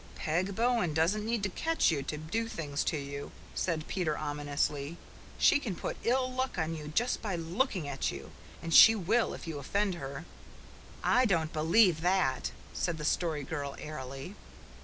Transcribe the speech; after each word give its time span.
"Peg 0.15 0.55
Bowen 0.55 0.95
doesn't 0.95 1.27
need 1.27 1.43
to 1.43 1.49
catch 1.49 1.91
you 1.91 2.01
to 2.01 2.17
do 2.17 2.47
things 2.47 2.83
to 2.85 2.97
you," 2.97 3.31
said 3.53 3.87
Peter 3.87 4.17
ominously. 4.17 4.97
"She 5.37 5.59
can 5.59 5.75
put 5.75 5.95
ill 6.03 6.33
luck 6.33 6.57
on 6.57 6.73
you 6.73 6.87
just 6.87 7.21
by 7.21 7.35
looking 7.35 7.87
at 7.87 8.09
you 8.11 8.31
and 8.63 8.73
she 8.73 8.95
will 8.95 9.35
if 9.35 9.45
you 9.45 9.59
offend 9.59 9.93
her." 9.93 10.25
"I 11.03 11.25
don't 11.25 11.53
believe 11.53 12.01
that," 12.01 12.49
said 12.73 12.97
the 12.97 13.05
Story 13.05 13.43
Girl 13.43 13.75
airily. 13.77 14.33